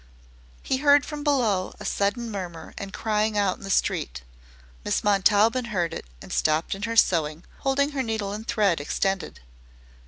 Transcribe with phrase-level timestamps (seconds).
[0.63, 4.23] He heard from below a sudden murmur and crying out in the street.
[4.83, 9.41] Miss Montaubyn heard it and stopped in her sewing, holding her needle and thread extended.